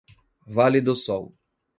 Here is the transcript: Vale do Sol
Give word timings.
Vale 0.47 0.81
do 0.81 0.95
Sol 0.95 1.31